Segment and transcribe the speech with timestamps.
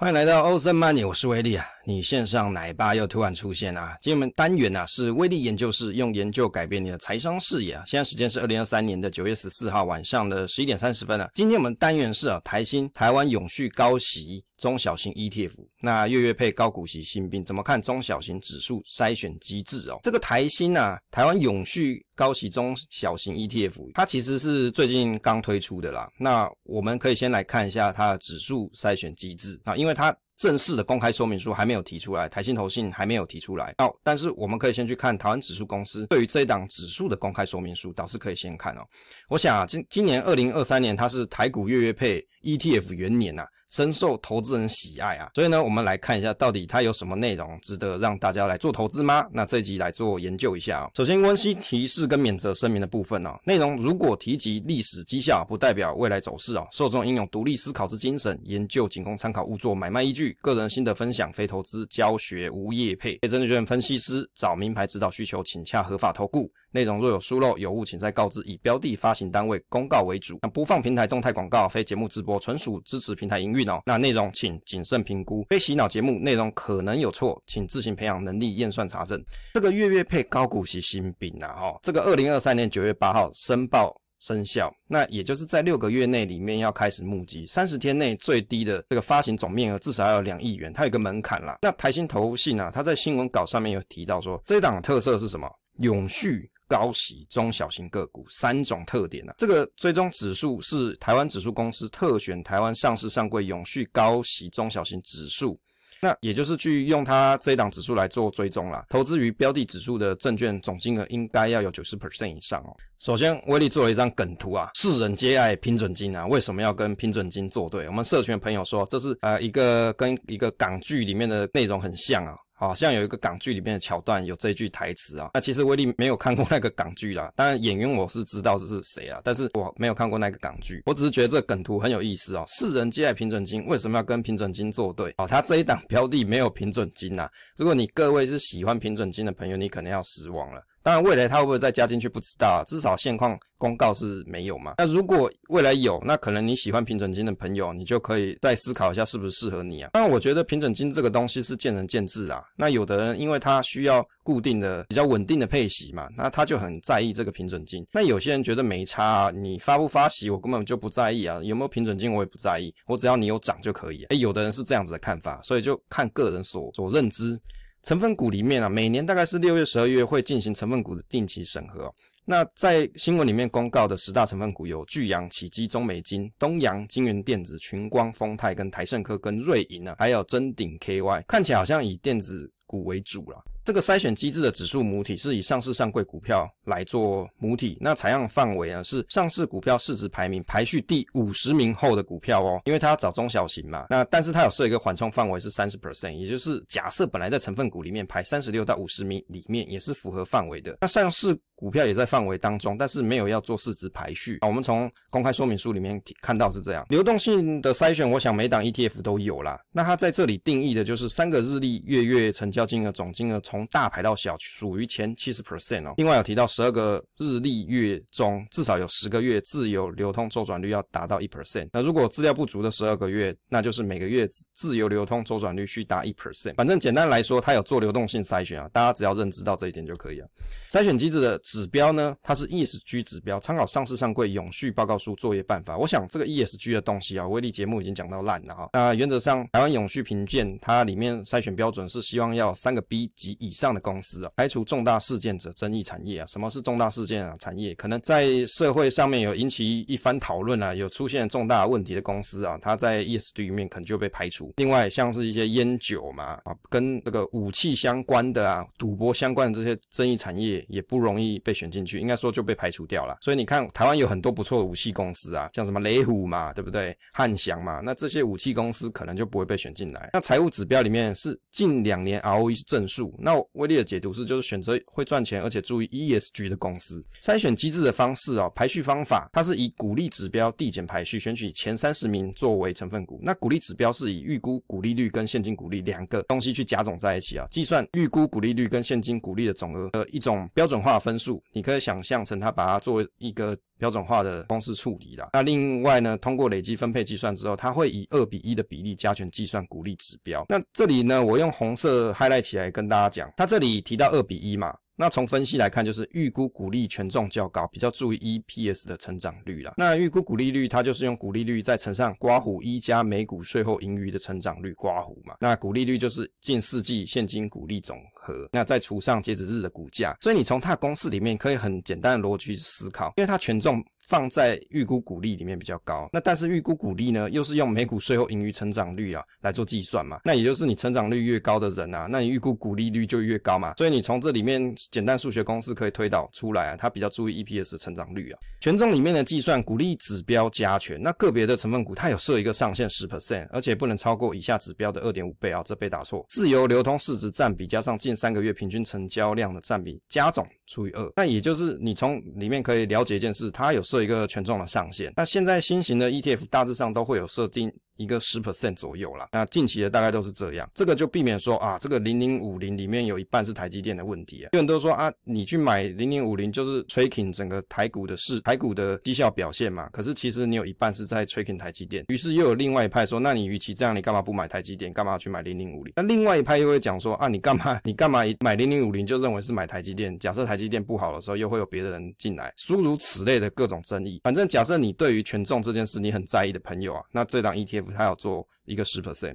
[0.00, 1.66] 欢迎来到欧森 Money，我是威利啊。
[1.84, 3.98] 你线上奶爸又突然出现啊！
[4.00, 7.82] 今天我们单元啊是威利研究室，用研究改变你的财商视野啊。
[7.84, 11.28] 现在时间是二零二三年的九月十四号晚上的十一点三十分啊。
[11.34, 19.98] 今天我们单元是啊台新台湾永续高息中小型 ETF，那月月配高股息新兵，怎么看中小型指数筛选机制哦？
[20.02, 26.10] 这个台新啊台湾永续高息中小型 ETF，它其实是最近刚推出的啦。
[26.18, 30.14] 那我们可以先来看一下它的指数筛选机制啊，因为它。
[30.38, 33.74] 正式的公开说明书还没有提出来，台新投信还没有提出来。
[33.78, 38.86] 哦，但是我们可以先去看台湾指数公司对于这一档指数的公开说明书，倒是可以先看哦。
[39.28, 43.48] 我想啊，今今年二零二三年它是台股月月配 ETF 元年呐、啊。
[43.70, 49.26] 深受投资人喜爱啊，所以呢，我们来看一下到底它有什么内容值得让大家来做投资吗？
[49.30, 50.90] 那这一集来做研究一下哦。
[50.94, 56.66] 首先，温馨提示跟免责声明的部分哦，内容如果提及历史绩效，不代表未来走势哦。
[56.72, 60.36] 受众应有独立思考之精神，研究仅供参考，勿做买卖依据。
[60.40, 63.16] 个人心得分享，非投资教学，无业配。
[63.18, 66.50] 被证券分析师找名牌指导需求，请洽合法投顾。
[66.70, 68.42] 内容若有疏漏有误，请再告知。
[68.44, 70.38] 以标的发行单位公告为主。
[70.42, 73.80] 那播放平台动态广告，非节目直播，纯属支持平台营运哦。
[73.86, 75.46] 那内容请谨慎评估。
[75.48, 79.22] 非洗脑节目，内容可能有错，请自行培养能力验算查证。
[79.54, 91.58] 这个月月配高股息新兵啊，哈，这个二零二三年九月八号申报生效，那也就是在六个月内里面要开始募集，三十天内最低的这个发行总面额至少要有两亿元，它有个门槛啦。
[91.62, 95.48] 那台新投信啊，它在新闻稿上面有提到说，这一档特色是什么？
[95.78, 96.50] 永续。
[96.68, 105.58] 高息中小型个股三种特点啊，这个追踪指数是台湾指数公司特选台湾上市上柜永续高息中小型指数，
[106.00, 108.84] 那也就是去用它这一档指数来做追踪啦。
[108.88, 112.76] 投资于标的指数的证券总金额应该要有九十 percent 以上哦。
[113.00, 117.86] 首先，威利做了一张梗图啊，世人皆爱平准金啊，为什么要跟平准金作对？
[117.86, 122.34] 我们社群的朋友说，这是呃一个跟一个港剧里面的内容很像啊。
[122.58, 132.44] 好像有一个港剧里面的桥段有这句台词啊，那其实威力没有看过那个港剧啦，当然演员我是知道这是谁啊，但是我没有看过那个港剧，我只是觉得这个梗图很有意思哦。
[132.48, 135.14] 世人皆爱平准金，为什么要跟平准金作对？
[135.18, 137.28] 哦，他这一档标的没有平准金呐。
[137.56, 140.60] 如果你各位是喜欢平准金的朋友，你可能要失望了。
[140.88, 144.76] 当然，未来它会不会再加进去不知道，至少现况公告是没有嘛。
[144.78, 149.90] 那如果未来有，那可能你喜欢平准金的朋友，你就可以再思考一下是不是适合你啊。
[149.92, 152.42] 当然，我觉得平准金这个东西是见仁见智啊。
[152.56, 157.86] 那有的人因为他需要固定的、比较稳定的配息嘛，那他就很在意这个平准金。
[157.92, 164.04] 那有些人觉得没差啊，你发不发息我根本就不在意啊，有没有平准金我也不在意，我只要你有涨就可以。
[164.04, 167.38] 诶，有的人是这样子的看法，所以就看个人所所认知。
[167.82, 171.92] 成分股里面啊，每年大概是六月、十二月会进行成分股的定期审核。
[172.24, 183.42] 那在新闻里面公告的十大成分股有巨阳、启基、中美金、东阳、金源电子、群光、丰泰跟台盛科跟瑞银啊，还有臻鼎 KY，看起来好像以电子股为主了。
[183.68, 193.88] 这个筛选机制的指数母体是以上市上柜股票来做母体，那采样范围呢是上市股票市值排名排序第五十名后的股票哦，因为它要找中小型嘛。
[193.90, 200.78] 那但是它有设一个缓冲范围是三十 percent，也就是假设本来在成分股里面排三十六到五十名里面也是符合范围的。
[200.80, 204.46] 那上市股票也在范围当中，但是没有要做市值排序啊。
[204.46, 209.58] 我们从公开说明书里面看到是这样，流动性的筛选，我想每档 ETF 都有啦。
[209.72, 215.94] 那它在这里定义的就是三个日历月月成交金额总金额从大排到小，属于前七十 percent 哦。
[215.96, 221.68] 另外有提到十二个日历月中至少有十个月自由流通周转率要达到一 percent。
[221.72, 226.54] 那如果资料不足的十二个月，那就是每个月自由流通周转率需达一 percent。
[226.54, 230.28] 反正简单来说，它有做流动性筛选啊，大家只要认知到这一点就可以了。
[230.70, 231.40] 筛选机制的。
[231.50, 235.78] 指标呢，它是 ESG 指标，参考上市上柜永续报告书作业办法。
[235.78, 238.68] 我想这个 ESG 的东西啊，威力节目已经讲到烂了哈。
[238.74, 246.26] 那原则上，台湾永续评鉴它里面筛选标准是希望要三个 B 及以上的公司啊，排除重大事件者争议产业啊。
[246.26, 247.34] 什么是重大事件啊？
[247.38, 254.52] 产业可能在社会上面有引起一番讨论啊，有出现重大问题的公司啊，它在 ESG 里面可能就被排除。
[254.58, 261.37] 另外，像是一些烟酒嘛啊，跟这个武器相关的啊，赌博相关的这些争议产业也不容易。
[261.38, 263.16] 被选进去，应该说就被排除掉了。
[263.20, 266.96] 所以你看，台湾有很多不错的武器公司啊，像什么雷虎嘛，对不对？
[267.12, 270.10] 汉翔嘛，那这些武器公司可能就不会被选进来。
[270.12, 273.14] 那财务指标里面是近两年 ROE 是正数。
[273.18, 277.04] 那威力的解读是，就是选择会赚钱而且注意 ESG 的公司。
[277.22, 283.20] 筛选机制的方式啊，排序方法，它是以股利指标递减排序，选取前三十名作为成分股。
[283.22, 291.27] 那股利指标是以预估股利率跟现金股利两个东西去加总在一起啊，计算预估股利率跟现金股利的总额的一种标准化分数。
[291.52, 295.30] 你可以想象成它把它作为一个标准化的公式处理啦。
[295.32, 300.46] 那另外呢，通过累积分配计算之后，它会以二比一的比例加权计算股利指标。
[300.48, 304.74] 那这里呢，我用红色 highlight 起来跟大家讲，它这里提到二比一嘛。
[304.98, 309.74] 那从分析来看，就是预估股利权重较高，比较注意 EPS 的成长率啦。
[309.76, 315.36] 那预估股利率，它就是用股利率再乘上刮胡一加每股税后盈余的成长率刮胡嘛。
[315.40, 320.16] 那股利率就是近四季现金股利总和，那再除上截止日的股价。
[320.20, 323.80] 所以你从它的公式里面可以很简单的逻辑思考，因为它权重。
[324.08, 338.38] 放在预估股利里面比较高，那但是预估股利呢，又是用每股税后盈余成长率啊来做计算嘛，那也就是你成长率越高的人啊，那你预估股利率就越高嘛，所以你从这里面简单数学公式可以推导出来啊，它比较注意 EPS 成长率啊。
[338.60, 346.24] 权重里面的计算股利指标加权，那个别的成分股它有设一个上限十 percent，而且不能超过以下指标的二点五倍啊，这被打错。
[346.30, 355.12] 自由流通市值占比加上近三个月平均成交量的占比加总除以二，那也就是你从里面可以了解一件事，它有设一个权重的上限。
[355.16, 357.72] 那现在新型的 ETF 大致上都会有设定。
[357.98, 364.50] 一个十 percent 左右啦，那近期的大概都是这样，这个就避免说啊，这个零零五零里面有一半是台积电的问题啊。
[364.52, 372.04] 有人都说啊，你去买零零五零就是 tracking 整个台股的市台股的绩效表现嘛，可是其实你有一半是在 tracking 台积电。
[372.08, 375.92] 于是又有另外一派说，那你与其这样，你干嘛不买台积电，干嘛去买零零五零？
[375.96, 380.16] 那另外一派又会讲说啊，你干嘛你干嘛买零零五零就认为是买台积电？
[380.18, 384.20] 假设台积电不好的时候，又会有别的人进来，诸如此类的各种争议。
[384.22, 388.46] 反正假设你对于权重这件事你很在意的朋友啊，那这档 ETF 它要做。
[388.68, 389.34] 一个十 percent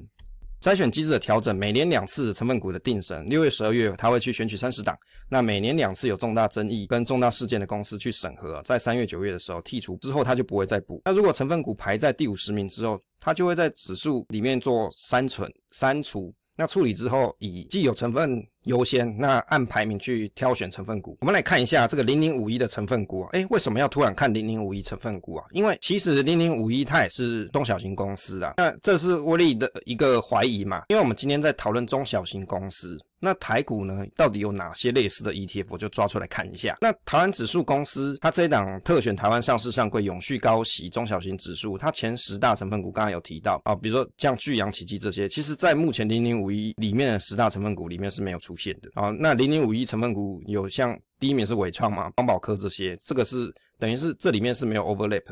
[0.62, 4.96] 筛选机制的调整，每年两次成分股的定审，六月、十二月他会去选取三十档，
[5.28, 11.02] 那每年两次有重大争议跟重大事件的公司去审核，在三月、九月的时候剔除之后，他就不会再补。
[11.04, 16.32] 那如果成分股排在第五十名之后，他就会在指数里面做删存、删除。
[16.56, 21.18] 那处理之后，以既有成分优先，那按排名去挑选成分股。
[21.22, 25.46] 我们来看一下这个零零五一的成分股啊，诶，为什么要突然看零零五一成分股啊？
[25.52, 28.54] 因为其实零零五一它也是中小型公司啊。
[28.58, 30.84] 那这是威力的一个怀疑嘛？
[30.90, 33.00] 因为我们今天在讨论中小型公司。
[33.26, 35.68] 那台股呢，到底有哪些类似的 ETF？
[35.70, 36.78] 我就抓出来看一下。
[36.82, 49.10] 那台湾指数公司，它这一档特选台湾上市上柜永续高息中小型指数，它前十大成分股刚刚有提到啊，比如说像巨阳、奇迹这些，其实在目前零零五一里面的十大成分股里面是没有出现的啊。
[49.10, 55.24] 那零零五一成分股有像第一名是伟创嘛、邦宝科这些，这个是等于是这里面是没有 overlap。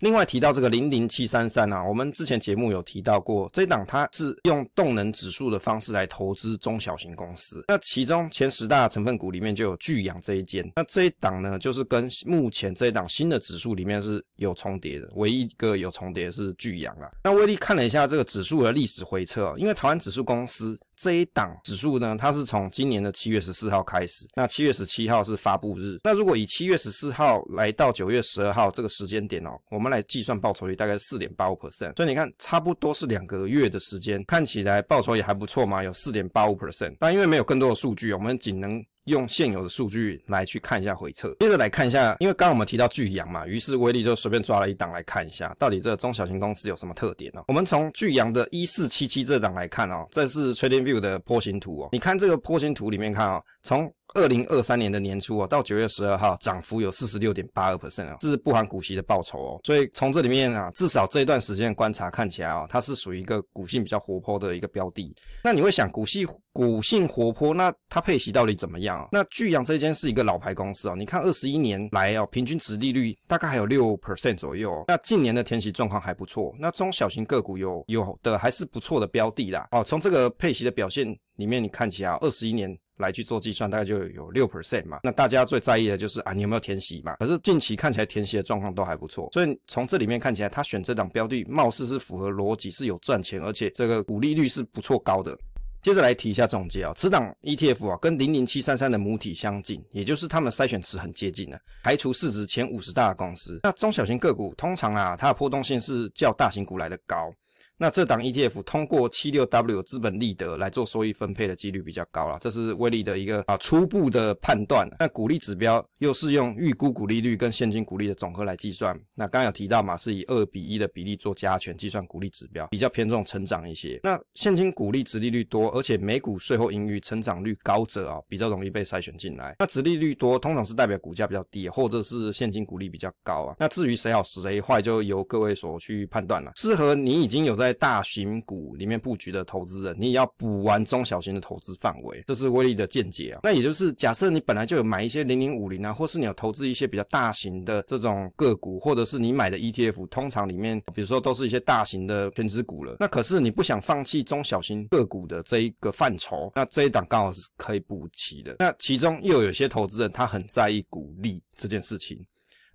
[0.00, 7.62] 另外提到这个零零七三三啊，我们之前节目有提到过，这一档它是用动能指数的方式来投资中小型公司。
[7.68, 10.66] 那其中前十大成分股里面就有聚阳这一间。
[10.74, 17.10] 那这一档呢，就是跟目前这一档新的指数里面是有重叠的，唯一一个有重叠是聚阳啊。
[17.22, 20.78] 那威力看了一下这个指数的历史回测，因为台湾指数公司。
[21.00, 25.98] 这一档指数呢，它是从今年的七月十四号开始，那七月十七号是发布日。
[26.04, 31.96] 那如果以七月十四号来到九月十二号这个时间点哦，我们来计算报酬率大概四点八五 percent。
[31.96, 36.94] 所以你看，差不多是两个月的时间，看起来报酬也还不错嘛，有四点八五 percent。
[36.98, 38.84] 但因为没有更多的数据，我们仅能。
[39.10, 47.42] 用现有的数据来去看一下回撤，接着来看一下，因为刚刚我们提到巨阳嘛，于是威力就随便抓了一档来看一下，到底这中小型公司有什么特点呢？
[47.48, 59.60] 我们从巨阳的一四七七这档来看哦，这是 TradingView 的波形图哦，你看这个波形图里面看哦，从二零二三年的年初哦，到九月十二号，涨幅有四十六点八二 percent 哦，这是不含股息的报酬哦。
[59.64, 65.14] 所以从这里面啊，至少这一段时间观察看起来哦，它是属于一个股性比较活泼的一个标的。
[65.44, 69.08] 那你会想，股息股性活泼，那它配息到底怎么样？
[69.12, 74.84] 那聚阳这间是一个老牌公司哦，你看二十一年来哦，平均殖利率大概还有六 percent 左右。
[74.88, 79.68] 那近年的填息状况还不错，那中小型个股有有的还是不错的标的啦。
[79.70, 82.76] 哦，从这个配息的表现里面，你看起来二十一年。
[83.00, 85.00] 来去做计算，大概就有六 percent 嘛。
[85.02, 87.16] 那大家最在意的就是啊，你有没有填息嘛？
[87.16, 95.36] 可是近期看起来填息的状况都还不错，所以从这里面看起来，他选这档标的，貌似是符合逻辑，是有赚钱，而且这个股利率是不错高的。
[95.82, 103.60] 接着来提一下总结啊，此档 ETF 啊，跟零零七三三的母体相近，也就是他们筛选池很接近的，排除市值前五十大的公司。
[103.62, 107.32] 那中小型个股通常啊，它的波动性是较大型股来的高。
[107.80, 114.86] 那这档 ETF 通过七六 W 资本利得来做收益分配的几率比较高啦，这是威力的一个啊初步的判断。
[114.98, 118.94] 那股利指标又是用预估股利率跟现金股利的总和来计算。
[119.14, 123.98] 那刚刚有提到嘛，是以二比一的比例做加权计算股利指标，比较偏重成长一些。
[124.02, 129.56] 那现金股利殖利率多，而且每股税后盈余成长率高者啊，比较容易被筛选进来。
[129.58, 133.56] 那殖利率多通常是代表股价比较低，或者是现金股利比较高啊。
[133.58, 136.52] 那至于谁好谁坏，就由各位所去判断了。
[136.56, 143.40] 适合你已经有在在大型股里面布局的投资人，你也要补完中小型的投资范围，这是威力的见解啊。
[143.44, 152.96] 那也就是假设你本来就有买一些零零五零啊，或是你有投资一些比较大型的这种个股，或者是你买的 ETF，通常里面比如说都是一些大型的偏值股了。
[152.98, 158.56] 那可是你不想放弃中小型个股的这一个范畴，那这一档刚好是可以补齐的。
[158.58, 162.18] 那其中又有些投资人他很在意股利这件事情。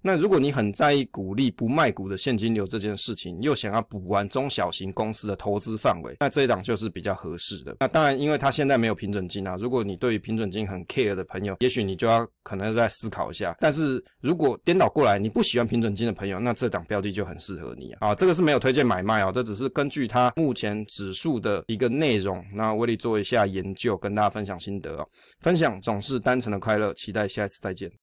[0.06, 7.78] 那如果你很在意股利不卖股的现金流这件事情，又想要补完中小型公司的投资范围，那这一档就是比较合适的。
[7.80, 9.56] 那当然，因为它现在没有平准金啊。
[9.60, 13.58] 如果你对于平准金很 care 的朋友，也许你就要可能再思考一下。
[13.60, 18.10] 但是如果颠倒过来，你不喜欢平准金的朋友，那这档标的就很适合你啊。
[18.10, 25.06] 啊，这个是没有推荐买卖啊，这只是根据它目前指数的一个内容，那威利做一下研究，跟大家分享心得啊。
[25.42, 27.90] 分享总是单纯的快乐，期待下一次再见。